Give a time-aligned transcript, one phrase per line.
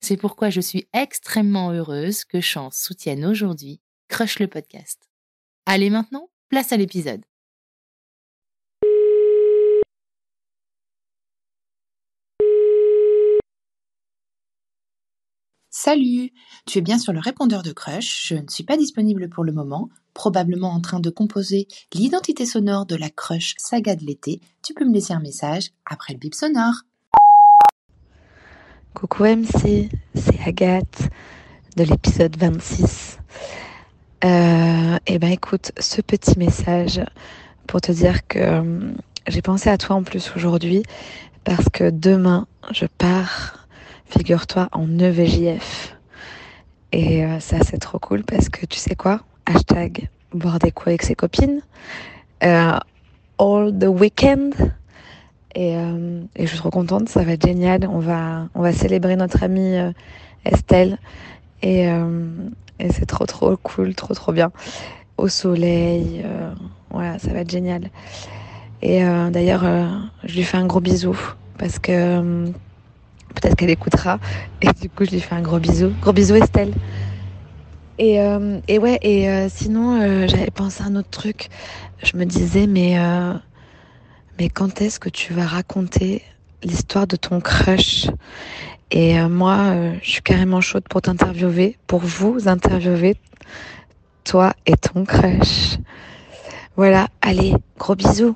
[0.00, 5.08] C'est pourquoi je suis extrêmement heureuse que Chance soutienne aujourd'hui Crush le podcast.
[5.66, 7.22] Allez maintenant, place à l'épisode.
[15.70, 16.32] Salut,
[16.66, 18.26] tu es bien sur le répondeur de Crush.
[18.28, 22.86] Je ne suis pas disponible pour le moment, probablement en train de composer l'identité sonore
[22.86, 24.40] de la Crush saga de l'été.
[24.62, 26.82] Tu peux me laisser un message après le bip sonore.
[28.94, 31.10] Coucou MC, c'est Agathe
[31.76, 33.18] de l'épisode 26.
[34.24, 37.00] Euh, et ben écoute, ce petit message
[37.68, 38.92] pour te dire que euh,
[39.28, 40.82] j'ai pensé à toi en plus aujourd'hui
[41.44, 43.68] parce que demain je pars
[44.06, 45.96] figure-toi, en EVJF.
[46.90, 49.20] Et euh, ça, c'est trop cool parce que tu sais quoi?
[49.46, 51.62] Hashtag boire des coups avec ses copines.
[52.40, 54.54] All the weekend.
[55.54, 57.88] Et, euh, et, je suis trop contente, ça va être génial.
[57.88, 59.76] On va, on va célébrer notre amie
[60.44, 60.98] Estelle.
[61.62, 61.86] Et,
[62.78, 64.50] et c'est trop, trop cool, trop, trop bien.
[65.18, 66.24] Au soleil.
[66.90, 67.90] voilà, ça va être génial.
[68.80, 69.64] Et d'ailleurs,
[70.24, 71.18] je lui fais un gros bisou
[71.58, 72.52] parce que
[73.34, 74.18] Peut-être qu'elle écoutera.
[74.62, 75.92] Et du coup, je lui fais un gros bisou.
[76.00, 76.72] Gros bisou, Estelle.
[77.98, 81.48] Et, euh, et ouais, et euh, sinon, euh, j'avais pensé à un autre truc.
[82.02, 82.98] Je me disais, mais,
[84.40, 86.22] mais quand est-ce que tu vas raconter
[86.62, 88.06] l'histoire de ton crush?
[88.90, 93.16] Et moi, je suis carrément chaude pour t'interviewer, pour vous interviewer,
[94.24, 95.76] toi et ton crush.
[96.74, 98.34] Voilà, allez, gros bisous.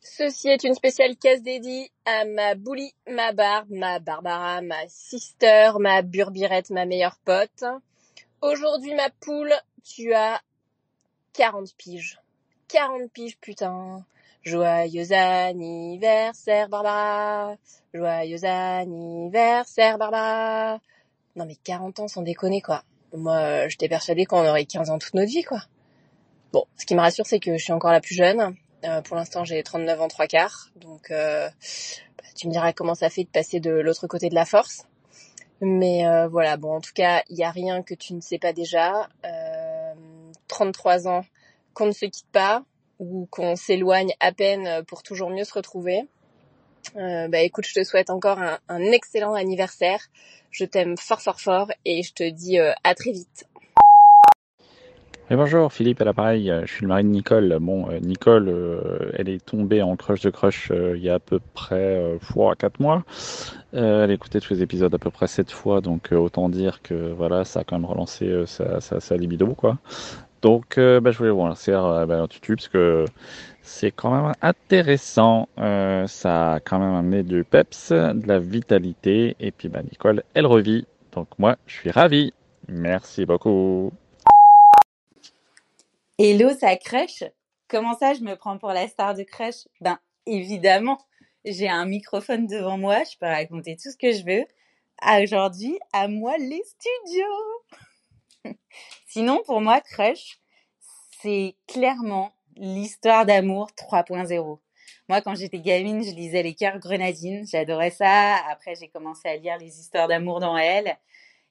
[0.00, 5.72] Ceci est une spéciale caisse dédiée à ma Bouli, ma Barbe, ma Barbara, ma sister,
[5.80, 7.64] ma Burbirette, ma meilleure pote.
[8.40, 10.40] Aujourd'hui, ma poule, tu as
[11.32, 12.20] 40 piges.
[12.68, 14.04] 40 piges, putain.
[14.42, 17.56] Joyeux anniversaire, Barbara.
[17.94, 20.80] Joyeux anniversaire, Barbara.
[21.36, 22.82] Non mais 40 ans sans déconner, quoi.
[23.14, 25.62] Moi, j'étais persuadée qu'on aurait 15 ans toute notre vie, quoi.
[26.52, 28.56] Bon, ce qui me rassure, c'est que je suis encore la plus jeune.
[28.84, 30.70] Euh, pour l'instant, j'ai 39 ans, trois quarts.
[30.76, 34.34] Donc, euh, bah, tu me diras comment ça fait de passer de l'autre côté de
[34.34, 34.86] la force.
[35.60, 38.38] Mais euh, voilà, bon, en tout cas, il n'y a rien que tu ne sais
[38.38, 39.08] pas déjà.
[40.48, 41.24] 33 ans,
[41.74, 42.64] qu'on ne se quitte pas
[42.98, 46.02] ou qu'on s'éloigne à peine pour toujours mieux se retrouver.
[46.94, 48.38] bah écoute, je te souhaite encore
[48.68, 50.00] un, excellent anniversaire.
[50.50, 53.46] Je t'aime fort fort fort et je te dis à très vite
[55.36, 57.56] bonjour, Philippe à l'appareil, euh, je suis le mari de Nicole.
[57.60, 61.18] Bon, euh, Nicole, euh, elle est tombée en crush de crush il y a à
[61.18, 63.04] peu près 3 4 mois.
[63.72, 67.12] elle a écouté tous les épisodes à peu près 7 fois, donc autant dire que
[67.12, 69.78] voilà, ça a quand même relancé sa, sa, libido, quoi.
[70.42, 73.04] Donc, bah, je voulais vous lancer bah, un tutu parce que
[73.62, 75.48] c'est quand même intéressant.
[75.56, 80.46] ça a quand même amené du peps, de la vitalité, et puis bah, Nicole, elle
[80.46, 80.86] revit.
[81.12, 82.32] Donc moi, je suis ravi.
[82.68, 83.92] Merci beaucoup.
[86.18, 87.24] Hello, ça crush?
[87.68, 89.66] Comment ça, je me prends pour la star de crush?
[89.80, 90.98] Ben, évidemment,
[91.44, 94.44] j'ai un microphone devant moi, je peux raconter tout ce que je veux.
[95.22, 97.24] Aujourd'hui, à moi les studios
[99.06, 100.38] Sinon, pour moi, crush,
[101.20, 104.58] c'est clairement l'histoire d'amour 3.0.
[105.08, 108.36] Moi, quand j'étais gamine, je lisais Les Cœurs Grenadines, j'adorais ça.
[108.50, 110.96] Après, j'ai commencé à lire les histoires d'amour dans elle.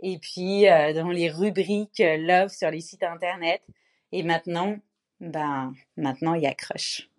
[0.00, 3.62] et puis euh, dans les rubriques euh, love sur les sites internet.
[4.12, 4.76] Et maintenant,
[5.20, 7.10] ben, maintenant il y a Crush.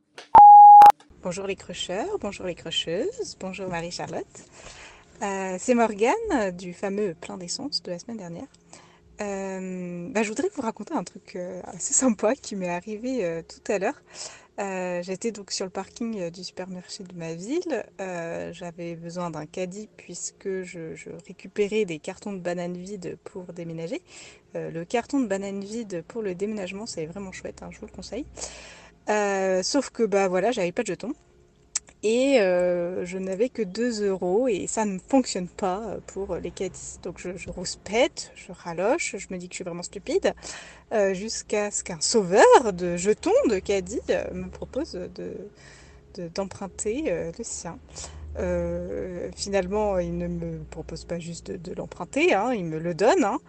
[1.21, 4.25] Bonjour les crusheurs, bonjour les crusheuses, bonjour Marie-Charlotte.
[5.21, 8.47] Euh, c'est Morgane du fameux plein d'essence de la semaine dernière.
[9.21, 13.41] Euh, bah, je voudrais vous raconter un truc euh, assez sympa qui m'est arrivé euh,
[13.41, 14.01] tout à l'heure.
[15.01, 17.85] J'étais donc sur le parking du supermarché de ma ville.
[18.51, 20.95] J'avais besoin d'un caddie puisque je,
[21.25, 24.01] récupérais des cartons de bananes vides pour déménager.
[24.55, 27.93] Le carton de bananes vides pour le déménagement, c'est vraiment chouette, hein, je vous le
[27.93, 28.25] conseille.
[29.63, 31.13] Sauf que bah voilà, j'avais pas de jetons
[32.03, 36.51] et euh, je n'avais que 2 euros et ça ne fonctionne pas euh, pour les
[36.51, 36.97] caddies.
[37.03, 40.33] Donc je, rouspète, je raloche, je me dis que je suis vraiment stupide
[40.93, 45.33] euh, jusqu'à ce qu'un sauveur de jetons de caddie euh, me propose de
[46.15, 47.79] de- d'emprunter euh, le sien.
[48.37, 52.93] Euh, finalement, il ne me propose pas juste de, de l'emprunter, hein, il me le
[52.93, 53.23] donne.
[53.23, 53.39] hein.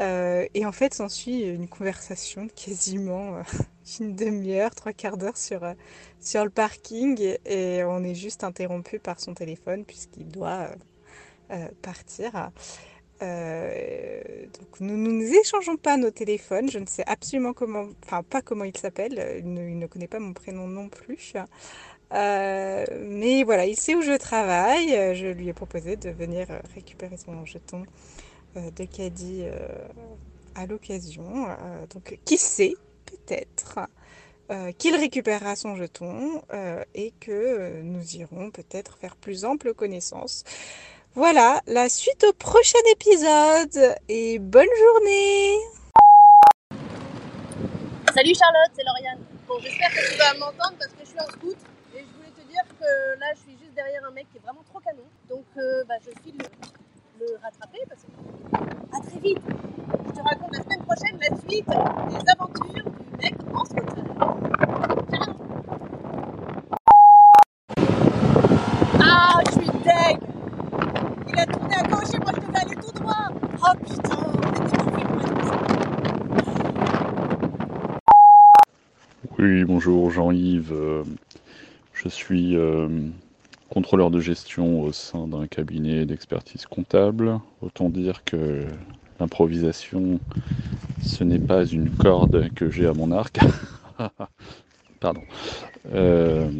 [0.00, 3.42] Euh, et en fait, s'ensuit une conversation de quasiment euh,
[4.00, 5.74] une demi-heure, trois quarts d'heure sur, euh,
[6.20, 10.68] sur le parking et, on est juste interrompu par son téléphone puisqu'il doit
[11.82, 12.50] partir.
[13.20, 16.70] Donc nous nous échangeons pas nos téléphones.
[16.70, 19.42] Je ne sais absolument comment, enfin pas comment il s'appelle.
[19.44, 21.34] Il ne, connaît pas mon prénom non plus.
[22.10, 25.14] Mais voilà, il sait où je travaille.
[25.14, 27.84] Je lui ai proposé de venir récupérer son jeton
[28.56, 29.68] de caddie euh,
[30.54, 31.46] à l'occasion.
[31.46, 32.74] Euh, donc qui sait,
[33.06, 33.78] peut-être
[34.50, 39.72] euh, qu'il récupérera son jeton euh, et que euh, nous irons peut-être faire plus ample
[39.72, 40.44] connaissance.
[41.14, 45.56] Voilà, la suite au prochain épisode et bonne journée
[48.14, 49.24] Salut Charlotte, c'est Lauriane.
[49.48, 51.56] Bon, j'espère que tu vas m'entendre parce que je suis en scout
[51.94, 54.40] et je voulais te dire que là, je suis juste derrière un mec qui est
[54.40, 55.04] vraiment trop canon.
[55.30, 56.44] Donc, euh, bah, je file le,
[57.42, 58.96] rattraper parce que.
[58.96, 59.38] À très vite
[60.06, 64.04] Je te raconte la semaine prochaine la suite des aventures du mec en scooter.
[69.00, 70.18] Ah, je suis deg
[71.28, 73.28] Il a tourné à gauche et moi je devais aller tout droit
[73.64, 74.22] Oh putain.
[79.38, 80.72] Oui, bonjour Jean-Yves.
[80.72, 81.04] Euh,
[81.94, 82.88] Je suis euh,
[83.72, 87.40] contrôleur de gestion au sein d'un cabinet d'expertise comptable.
[87.62, 88.66] Autant dire que
[89.18, 90.20] l'improvisation,
[91.02, 93.38] ce n'est pas une corde que j'ai à mon arc.
[95.00, 95.22] Pardon.
[95.94, 96.50] Euh,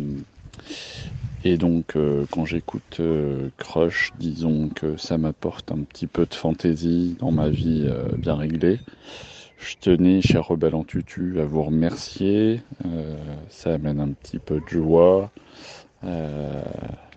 [1.45, 6.35] et donc, euh, quand j'écoute euh, Crush, disons que ça m'apporte un petit peu de
[6.35, 8.81] fantaisie dans ma vie bien réglée.
[9.59, 12.63] Je tenais, cher Rebelle en tutu, à vous remercier.
[13.51, 15.31] Ça amène un petit peu de joie.
[16.05, 16.63] Euh,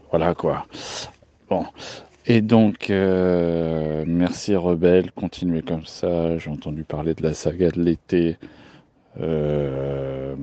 [0.10, 0.66] voilà quoi.
[1.50, 1.66] Bon.
[2.28, 6.38] Et donc, euh, merci Rebelle, continuez comme ça.
[6.38, 8.38] J'ai entendu parler de la saga de l'été.
[9.22, 10.36] Euh,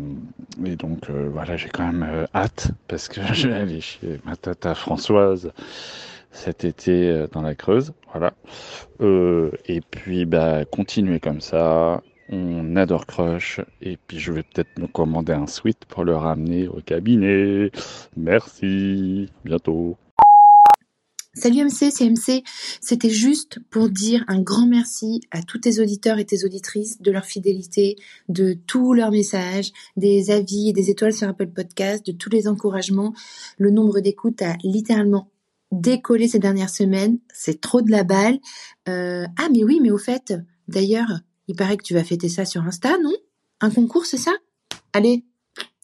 [0.64, 4.74] et donc, voilà, j'ai quand même hâte parce que je vais aller chez ma tata
[4.74, 5.52] Françoise
[6.30, 7.92] cet été dans la Creuse.
[8.12, 8.32] Voilà.
[9.66, 12.00] Et puis, bah, continuez comme ça.
[12.34, 13.60] On adore Crush.
[13.82, 17.70] Et puis, je vais peut-être me commander un suite pour le ramener au cabinet.
[18.16, 19.28] Merci.
[19.44, 19.98] Bientôt.
[21.34, 22.42] Salut MC, c'est MC.
[22.80, 27.10] C'était juste pour dire un grand merci à tous tes auditeurs et tes auditrices de
[27.10, 27.96] leur fidélité,
[28.30, 32.48] de tous leurs messages, des avis et des étoiles sur Apple Podcast, de tous les
[32.48, 33.12] encouragements.
[33.58, 35.28] Le nombre d'écoutes a littéralement
[35.70, 37.18] décollé ces dernières semaines.
[37.32, 38.38] C'est trop de la balle.
[38.88, 40.34] Euh, ah mais oui, mais au fait,
[40.68, 43.14] d'ailleurs, il paraît que tu vas fêter ça sur Insta, non?
[43.60, 44.32] Un concours, c'est ça?
[44.92, 45.24] Allez,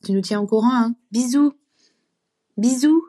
[0.05, 0.95] tu nous tiens au courant, hein.
[1.11, 1.53] Bisous.
[2.57, 3.05] Bisous